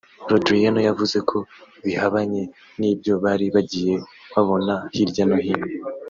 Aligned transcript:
Le 0.29 0.35
Drian 0.43 0.77
yavuze 0.87 1.17
ko 1.29 1.37
bihabanye 1.85 2.41
n’ibyo 2.79 3.13
bari 3.23 3.45
bagiye 3.55 3.95
babona 4.31 4.73
hirya 4.95 5.23
no 5.29 5.37
hino 5.45 5.67